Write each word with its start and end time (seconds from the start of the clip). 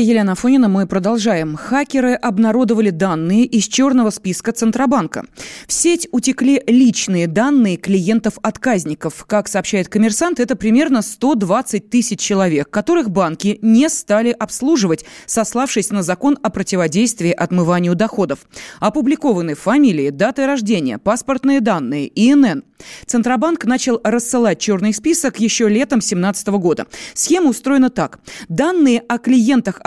студии 0.00 0.12
Елена 0.12 0.34
Фонина 0.34 0.68
мы 0.68 0.86
продолжаем. 0.86 1.56
Хакеры 1.56 2.14
обнародовали 2.14 2.90
данные 2.90 3.44
из 3.44 3.64
черного 3.64 4.10
списка 4.10 4.52
Центробанка. 4.52 5.26
В 5.66 5.72
сеть 5.72 6.08
утекли 6.10 6.62
личные 6.66 7.26
данные 7.26 7.76
клиентов-отказников. 7.76 9.24
Как 9.26 9.48
сообщает 9.48 9.88
коммерсант, 9.88 10.40
это 10.40 10.56
примерно 10.56 11.02
120 11.02 11.90
тысяч 11.90 12.18
человек, 12.18 12.70
которых 12.70 13.10
банки 13.10 13.58
не 13.62 13.88
стали 13.88 14.30
обслуживать, 14.30 15.04
сославшись 15.26 15.90
на 15.90 16.02
закон 16.02 16.38
о 16.42 16.50
противодействии 16.50 17.30
отмыванию 17.30 17.94
доходов. 17.94 18.38
Опубликованы 18.80 19.54
фамилии, 19.54 20.10
даты 20.10 20.46
рождения, 20.46 20.98
паспортные 20.98 21.60
данные, 21.60 22.10
ИНН. 22.14 22.62
Центробанк 23.06 23.64
начал 23.64 24.00
рассылать 24.02 24.58
черный 24.58 24.94
список 24.94 25.40
еще 25.40 25.68
летом 25.68 25.98
2017 26.00 26.48
года. 26.48 26.86
Схема 27.14 27.50
устроена 27.50 27.90
так. 27.90 28.20
Данные 28.48 29.00
о 29.06 29.18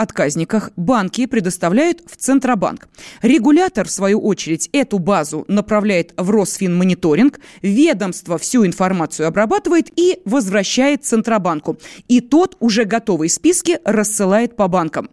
клиентах-отказниках 0.04 0.70
банки 0.76 1.26
предоставляют 1.26 2.02
в 2.06 2.16
Центробанк. 2.16 2.88
Регулятор, 3.22 3.86
в 3.86 3.90
свою 3.90 4.20
очередь, 4.20 4.68
эту 4.72 4.98
базу 4.98 5.44
направляет 5.48 6.12
в 6.16 6.30
Росфинмониторинг, 6.30 7.40
ведомство 7.62 8.38
всю 8.38 8.66
информацию 8.66 9.28
обрабатывает 9.28 9.90
и 9.96 10.18
возвращает 10.24 11.04
Центробанку. 11.04 11.78
И 12.08 12.20
тот 12.20 12.56
уже 12.60 12.84
готовые 12.84 13.28
списки 13.28 13.78
рассылает 13.84 14.56
по 14.56 14.68
банкам. 14.68 15.10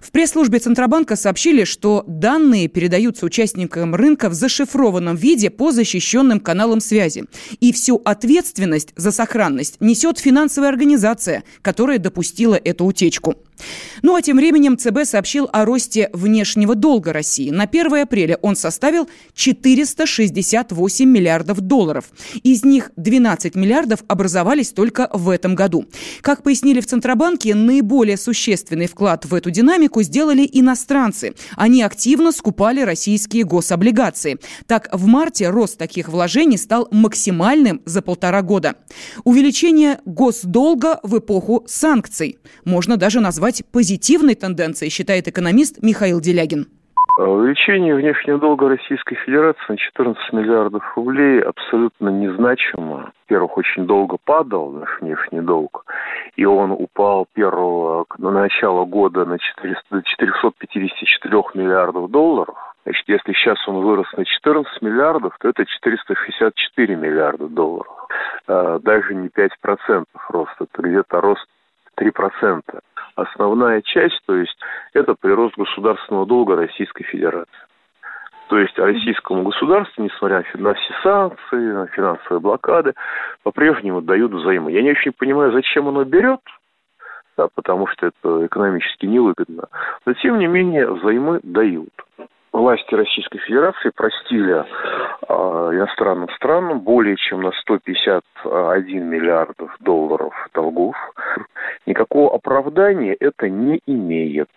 В 0.00 0.10
пресс-службе 0.10 0.58
Центробанка 0.58 1.16
сообщили, 1.16 1.64
что 1.64 2.04
данные 2.06 2.68
передаются 2.68 3.26
участникам 3.26 3.94
рынка 3.94 4.28
в 4.28 4.34
зашифрованном 4.34 5.16
виде 5.16 5.50
по 5.50 5.72
защищенным 5.72 6.40
каналам 6.40 6.80
связи. 6.80 7.24
И 7.60 7.72
всю 7.72 8.00
ответственность 8.04 8.92
за 8.96 9.10
сохранность 9.10 9.76
несет 9.80 10.18
финансовая 10.18 10.68
организация, 10.68 11.44
которая 11.62 11.98
допустила 11.98 12.54
эту 12.54 12.84
утечку. 12.84 13.34
Ну 14.02 14.14
а 14.16 14.22
тем 14.24 14.38
временем 14.38 14.76
ЦБ 14.76 15.04
сообщил 15.04 15.48
о 15.52 15.64
росте 15.64 16.10
внешнего 16.12 16.74
долга 16.74 17.12
России. 17.12 17.50
На 17.50 17.64
1 17.64 17.94
апреля 18.02 18.38
он 18.42 18.56
составил 18.56 19.08
468 19.34 21.08
миллиардов 21.08 21.60
долларов. 21.60 22.06
Из 22.42 22.64
них 22.64 22.90
12 22.96 23.54
миллиардов 23.54 24.02
образовались 24.08 24.72
только 24.72 25.08
в 25.12 25.28
этом 25.28 25.54
году. 25.54 25.86
Как 26.22 26.42
пояснили 26.42 26.80
в 26.80 26.86
Центробанке, 26.86 27.54
наиболее 27.54 28.16
существенный 28.16 28.86
вклад 28.86 29.24
в 29.26 29.34
эту 29.34 29.50
динамику 29.50 30.02
сделали 30.02 30.48
иностранцы. 30.50 31.34
Они 31.56 31.82
активно 31.82 32.32
скупали 32.32 32.80
российские 32.80 33.44
гособлигации. 33.44 34.38
Так, 34.66 34.88
в 34.92 35.06
марте 35.06 35.50
рост 35.50 35.78
таких 35.78 36.08
вложений 36.08 36.56
стал 36.56 36.88
максимальным 36.90 37.82
за 37.84 38.02
полтора 38.02 38.42
года. 38.42 38.74
Увеличение 39.24 40.00
госдолга 40.04 40.98
в 41.02 41.18
эпоху 41.18 41.64
санкций. 41.68 42.38
Можно 42.64 42.96
даже 42.96 43.20
назвать 43.20 43.44
назвать 43.44 43.62
позитивной 44.14 44.34
тенденцией, 44.34 44.90
считает 44.90 45.28
экономист 45.28 45.82
Михаил 45.82 46.20
Делягин. 46.20 46.66
Увеличение 47.18 47.94
внешнего 47.94 48.38
долга 48.38 48.68
Российской 48.68 49.16
Федерации 49.16 49.60
на 49.68 49.76
14 49.76 50.32
миллиардов 50.32 50.82
рублей 50.96 51.40
абсолютно 51.40 52.08
незначимо. 52.08 53.12
Во-первых, 53.22 53.56
очень 53.56 53.86
долго 53.86 54.16
падал 54.24 54.70
наш 54.70 55.00
внешний 55.00 55.40
долг, 55.40 55.84
и 56.36 56.44
он 56.44 56.72
упал 56.72 57.26
первого 57.34 58.04
на 58.18 58.30
начало 58.30 58.84
года 58.84 59.24
на 59.24 59.38
400, 59.38 60.02
454 60.02 61.42
миллиардов 61.54 62.10
долларов. 62.10 62.56
Значит, 62.84 63.04
если 63.08 63.32
сейчас 63.32 63.58
он 63.68 63.76
вырос 63.76 64.06
на 64.16 64.24
14 64.24 64.82
миллиардов, 64.82 65.36
то 65.40 65.48
это 65.48 65.64
464 65.64 66.96
миллиарда 66.96 67.48
долларов. 67.48 67.94
А, 68.46 68.78
даже 68.80 69.14
не 69.14 69.28
5% 69.28 70.04
роста, 70.28 70.66
это 70.72 70.82
где-то 70.82 71.20
рост 71.20 71.46
3% 71.96 72.60
основная 73.16 73.82
часть, 73.82 74.20
то 74.26 74.34
есть 74.36 74.56
это 74.92 75.14
прирост 75.14 75.56
государственного 75.56 76.26
долга 76.26 76.56
Российской 76.56 77.04
Федерации. 77.04 77.50
То 78.48 78.58
есть 78.58 78.78
российскому 78.78 79.42
государству, 79.42 80.04
несмотря 80.04 80.44
на 80.54 80.74
все 80.74 80.94
санкции, 81.02 81.72
на 81.72 81.86
финансовые 81.88 82.40
блокады, 82.40 82.92
по-прежнему 83.42 84.02
дают 84.02 84.32
взаймы. 84.32 84.70
Я 84.70 84.82
не 84.82 84.90
очень 84.90 85.12
понимаю, 85.12 85.52
зачем 85.52 85.88
оно 85.88 86.04
берет, 86.04 86.40
да, 87.38 87.48
потому 87.54 87.86
что 87.86 88.06
это 88.06 88.46
экономически 88.46 89.06
невыгодно. 89.06 89.64
Но, 90.04 90.12
тем 90.14 90.38
не 90.38 90.46
менее, 90.46 90.90
взаймы 90.90 91.40
дают 91.42 91.90
власти 92.58 92.94
Российской 92.94 93.38
Федерации 93.40 93.90
простили 93.94 94.54
э, 94.54 94.64
иностранным 95.28 96.28
странам 96.36 96.80
более 96.80 97.16
чем 97.16 97.42
на 97.42 97.50
151 97.52 99.06
миллиардов 99.06 99.76
долларов 99.80 100.32
долгов. 100.54 100.94
Никакого 101.86 102.34
оправдания 102.34 103.14
это 103.20 103.48
не 103.48 103.80
имеет. 103.86 104.48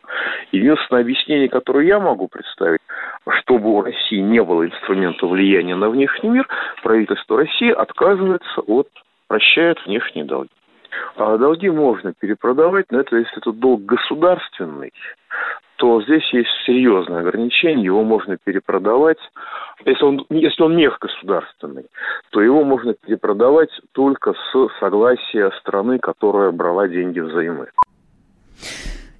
Единственное 0.52 1.02
объяснение, 1.02 1.50
которое 1.50 1.86
я 1.86 2.00
могу 2.00 2.28
представить, 2.28 2.82
чтобы 3.42 3.70
у 3.70 3.82
России 3.82 4.20
не 4.20 4.42
было 4.42 4.66
инструмента 4.66 5.28
влияния 5.28 5.76
на 5.76 5.90
внешний 5.90 6.30
мир, 6.30 6.48
правительство 6.84 7.38
России 7.38 7.72
отказывается 7.72 8.62
от 8.62 8.88
прощает 9.28 9.78
внешние 9.86 10.26
долги. 10.26 10.50
А 11.18 11.38
долги 11.38 11.70
можно 11.70 12.14
перепродавать, 12.14 12.86
но 12.92 13.02
это 13.02 13.18
если 13.18 13.38
это 13.38 13.52
долг 13.52 13.84
государственный, 13.84 14.94
то 15.78 16.02
здесь 16.02 16.24
есть 16.34 16.50
серьезное 16.66 17.22
ограничение, 17.22 17.86
его 17.86 18.04
можно 18.04 18.38
перепродавать. 18.38 19.20
Если 19.86 20.04
он, 20.04 20.26
если 20.30 20.64
он 20.64 20.76
не 20.76 20.90
государственный, 20.90 21.86
то 22.32 22.42
его 22.42 22.64
можно 22.64 22.94
перепродавать 22.94 23.70
только 23.94 24.34
с 24.34 24.70
согласия 24.80 25.52
страны, 25.60 26.00
которая 26.00 26.52
брала 26.52 26.88
деньги 26.88 27.20
взаймы. 27.20 27.68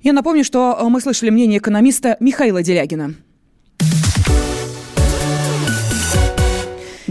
Я 0.02 0.14
напомню, 0.14 0.44
что 0.44 0.78
мы 0.90 1.00
слышали 1.00 1.30
мнение 1.30 1.60
экономиста 1.60 2.18
Михаила 2.20 2.64
Делягина. 2.64 3.10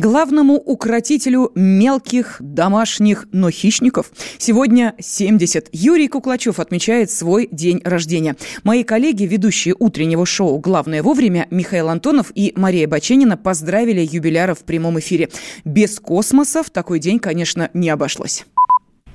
Главному 0.06 0.54
укротителю 0.54 1.50
мелких 1.56 2.36
домашних, 2.38 3.26
но 3.32 3.50
хищников 3.50 4.12
сегодня 4.38 4.94
70. 5.00 5.70
Юрий 5.72 6.06
Куклачев 6.06 6.60
отмечает 6.60 7.10
свой 7.10 7.48
день 7.50 7.80
рождения. 7.82 8.36
Мои 8.62 8.84
коллеги, 8.84 9.24
ведущие 9.24 9.74
утреннего 9.76 10.24
шоу 10.24 10.60
«Главное 10.60 11.02
вовремя» 11.02 11.48
Михаил 11.50 11.88
Антонов 11.88 12.30
и 12.36 12.52
Мария 12.54 12.86
Баченина 12.86 13.36
поздравили 13.36 14.08
юбиляра 14.08 14.54
в 14.54 14.60
прямом 14.60 14.96
эфире. 15.00 15.28
Без 15.64 15.98
космоса 15.98 16.62
в 16.62 16.70
такой 16.70 17.00
день, 17.00 17.18
конечно, 17.18 17.68
не 17.74 17.90
обошлось. 17.90 18.46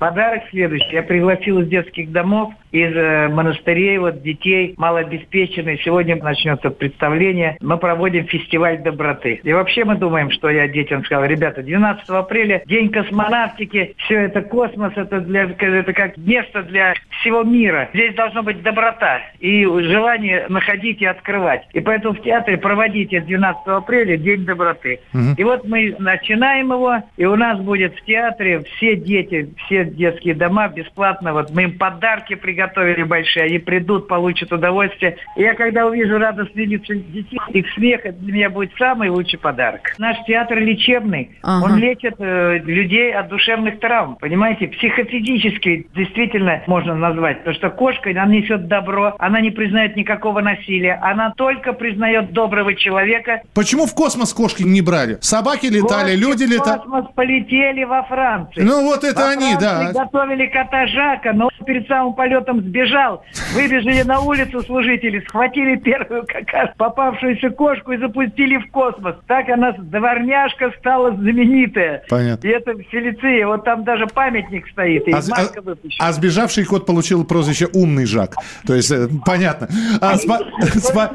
Подарок 0.02 0.42
следующий. 0.50 0.96
Я 0.96 1.04
пригласил 1.04 1.60
из 1.60 1.68
детских 1.68 2.10
домов 2.10 2.52
из 2.72 2.96
э, 2.96 3.28
монастырей, 3.28 3.98
вот 3.98 4.22
детей 4.22 4.74
малообеспеченных. 4.76 5.80
Сегодня 5.82 6.16
начнется 6.16 6.70
представление. 6.70 7.56
Мы 7.60 7.76
проводим 7.78 8.26
фестиваль 8.26 8.82
доброты. 8.82 9.40
И 9.44 9.52
вообще 9.52 9.84
мы 9.84 9.96
думаем, 9.96 10.30
что 10.30 10.48
я 10.48 10.66
детям 10.66 11.04
сказал, 11.04 11.26
ребята, 11.26 11.62
12 11.62 12.08
апреля 12.08 12.62
день 12.66 12.90
космонавтики, 12.90 13.94
все 13.98 14.22
это 14.22 14.42
космос, 14.42 14.94
это, 14.96 15.20
для, 15.20 15.44
это 15.44 15.92
как 15.92 16.16
место 16.16 16.62
для 16.62 16.94
всего 17.20 17.44
мира. 17.44 17.90
Здесь 17.92 18.14
должна 18.14 18.42
быть 18.42 18.62
доброта 18.62 19.20
и 19.38 19.64
желание 19.64 20.46
находить 20.48 21.00
и 21.00 21.06
открывать. 21.06 21.68
И 21.74 21.80
поэтому 21.80 22.14
в 22.14 22.22
театре 22.22 22.56
проводите 22.56 23.20
12 23.20 23.66
апреля 23.66 24.16
День 24.16 24.46
доброты. 24.46 25.00
Угу. 25.14 25.34
И 25.36 25.44
вот 25.44 25.68
мы 25.68 25.94
начинаем 25.98 26.72
его, 26.72 26.96
и 27.16 27.24
у 27.24 27.36
нас 27.36 27.60
будет 27.60 27.94
в 27.94 28.04
театре 28.04 28.64
все 28.76 28.96
дети, 28.96 29.50
все 29.66 29.84
детские 29.94 30.34
дома 30.34 30.68
бесплатно. 30.68 31.32
Вот 31.32 31.50
мы 31.50 31.64
им 31.64 31.78
подарки 31.78 32.34
приготовили 32.34 33.02
большие, 33.02 33.46
они 33.46 33.58
придут, 33.58 34.08
получат 34.08 34.52
удовольствие. 34.52 35.16
И 35.36 35.42
я 35.42 35.54
когда 35.54 35.86
увижу 35.86 36.18
радостные 36.18 36.66
лица 36.66 36.94
детей, 36.94 37.38
их 37.50 37.66
смех, 37.74 38.00
это 38.04 38.18
для 38.18 38.32
меня 38.32 38.50
будет 38.50 38.72
самый 38.78 39.10
лучший 39.10 39.38
подарок. 39.38 39.94
Наш 39.98 40.16
театр 40.26 40.58
лечебный, 40.58 41.30
ага. 41.42 41.64
он 41.64 41.78
лечит 41.78 42.14
э, 42.18 42.58
людей 42.58 43.12
от 43.12 43.28
душевных 43.28 43.80
травм, 43.80 44.16
понимаете, 44.16 44.68
психофизически 44.68 45.86
действительно 45.94 46.62
можно 46.66 46.94
назвать, 46.94 47.38
потому 47.38 47.56
что 47.56 47.70
кошка, 47.70 48.10
она 48.10 48.26
несет 48.26 48.68
добро, 48.68 49.14
она 49.18 49.40
не 49.40 49.50
признает 49.50 49.96
никакого 49.96 50.40
насилия, 50.40 50.98
она 51.02 51.32
только 51.36 51.72
признает 51.72 52.32
доброго 52.32 52.74
человека. 52.74 53.42
Почему 53.54 53.86
в 53.86 53.94
космос 53.94 54.32
кошки 54.32 54.62
не 54.62 54.80
брали? 54.80 55.18
Собаки 55.20 55.66
летали, 55.66 56.12
Кошки 56.12 56.20
люди 56.20 56.44
летали. 56.44 56.78
В 56.78 56.82
космос 56.82 57.06
полетели 57.14 57.84
во 57.84 58.02
Францию. 58.04 58.66
Ну 58.66 58.84
вот 58.84 59.04
это 59.04 59.20
во 59.20 59.28
они, 59.30 59.54
Франции 59.54 59.60
да. 59.60 59.71
Готовили 59.92 60.46
кота 60.46 60.86
Жака, 60.86 61.32
но 61.32 61.50
перед 61.66 61.86
самым 61.88 62.14
полетом 62.14 62.60
сбежал. 62.60 63.24
Выбежали 63.54 64.02
на 64.02 64.20
улицу 64.20 64.62
служители, 64.62 65.24
схватили 65.28 65.76
первую 65.76 66.26
какашку, 66.26 66.76
попавшуюся 66.76 67.50
кошку 67.50 67.92
и 67.92 67.98
запустили 67.98 68.56
в 68.58 68.70
космос. 68.70 69.16
Так 69.26 69.48
она, 69.48 69.72
дворняжка, 69.72 70.72
стала 70.78 71.14
знаменитая. 71.14 72.02
Понятно. 72.08 72.46
И 72.46 72.50
это 72.50 72.72
в 72.72 73.46
вот 73.46 73.64
там 73.64 73.84
даже 73.84 74.06
памятник 74.06 74.68
стоит. 74.68 75.06
И 75.08 75.12
а, 75.12 75.20
а, 75.32 75.76
а 75.98 76.12
сбежавший 76.12 76.64
кот 76.64 76.86
получил 76.86 77.24
прозвище 77.24 77.68
«Умный 77.72 78.06
Жак». 78.06 78.34
То 78.66 78.74
есть, 78.74 78.90
э, 78.90 79.08
понятно. 79.24 79.68
А, 80.00 80.14
спа- 80.16 80.42
спа- 80.76 81.12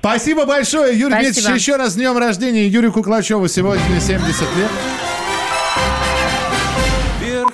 Спасибо 0.00 0.46
большое, 0.46 0.98
Юрий 0.98 1.14
Дмитриевич. 1.14 1.60
Еще 1.60 1.76
раз 1.76 1.92
с 1.92 1.96
днем 1.96 2.16
рождения 2.16 2.66
Юрию 2.66 2.92
Куклачеву. 2.92 3.48
Сегодня 3.48 4.00
70 4.00 4.40
лет. 4.56 4.70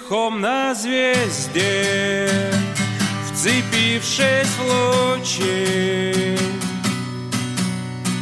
Верхом 0.08 0.40
на 0.40 0.74
звезде 0.74 2.30
Вцепившись 3.26 4.48
в 4.58 4.62
лучи. 4.64 6.34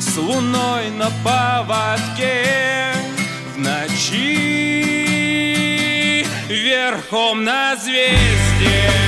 С 0.00 0.17
луной 0.17 0.91
на 0.91 1.11
поводке 1.23 2.93
В 3.55 3.59
ночи 3.59 4.17
Верхом 6.49 7.44
на 7.44 7.77
звезде 7.77 9.06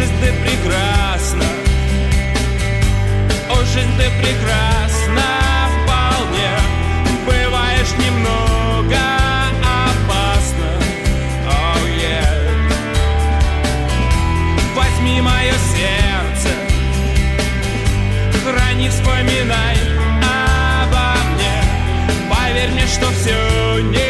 жизнь 0.00 0.14
ты 0.20 0.32
прекрасна, 0.32 1.44
о, 3.50 3.64
жизнь 3.64 3.92
ты 3.98 4.08
прекрасна 4.22 5.28
вполне, 5.84 6.50
бываешь 7.26 7.92
немного 7.98 8.96
опасно, 9.62 10.70
oh 11.46 11.84
yeah. 12.00 12.24
Возьми 14.74 15.20
мое 15.20 15.52
сердце, 15.74 16.50
храни, 18.42 18.88
вспоминай 18.88 19.76
обо 20.82 21.14
мне, 21.34 21.62
поверь 22.30 22.70
мне, 22.70 22.86
что 22.86 23.06
все 23.10 23.80
не 23.80 24.09